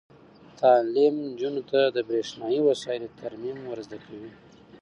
[0.61, 4.31] تعلیم نجونو ته د برښنايي وسایلو ترمیم ور زده کوي.